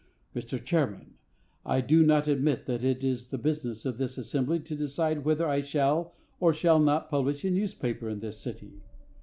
"Mr. 0.35 0.57
Chairman, 0.59 1.13
I 1.63 1.79
do 1.79 2.01
not 2.03 2.27
admit 2.27 2.65
that 2.65 2.83
it 2.83 3.03
is 3.03 3.27
the 3.27 3.37
business 3.37 3.85
of 3.85 3.99
this 3.99 4.17
assembly 4.17 4.59
to 4.61 4.75
decide 4.75 5.23
whether 5.25 5.45
I 5.47 5.61
shall 5.61 6.15
or 6.39 6.53
shall 6.53 6.79
not 6.79 7.11
publish 7.11 7.45
a 7.45 7.51
newspaper 7.51 8.09
in 8.09 8.19
this 8.19 8.39
city. 8.39 8.81